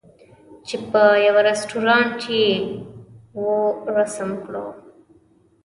چې 0.67 0.75
په 0.89 1.03
یوه 1.27 1.41
رستوران 1.49 2.05
یې 2.35 2.47
وو 3.39 3.55
رسم 3.97 4.29
کړو. 4.43 4.67